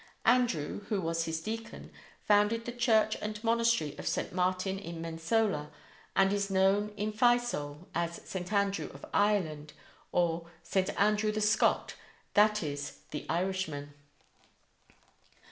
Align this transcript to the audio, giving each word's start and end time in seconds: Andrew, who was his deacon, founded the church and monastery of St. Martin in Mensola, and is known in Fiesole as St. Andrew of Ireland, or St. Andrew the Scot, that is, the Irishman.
Andrew, 0.25 0.79
who 0.85 0.99
was 0.99 1.25
his 1.25 1.41
deacon, 1.41 1.91
founded 2.23 2.65
the 2.65 2.71
church 2.71 3.15
and 3.21 3.37
monastery 3.43 3.95
of 3.99 4.07
St. 4.07 4.33
Martin 4.33 4.79
in 4.79 4.99
Mensola, 4.99 5.69
and 6.15 6.33
is 6.33 6.49
known 6.49 6.89
in 6.97 7.11
Fiesole 7.13 7.87
as 7.93 8.19
St. 8.25 8.51
Andrew 8.51 8.89
of 8.95 9.05
Ireland, 9.13 9.73
or 10.11 10.49
St. 10.63 10.89
Andrew 10.99 11.31
the 11.31 11.39
Scot, 11.39 11.93
that 12.33 12.63
is, 12.63 13.01
the 13.11 13.27
Irishman. 13.29 13.93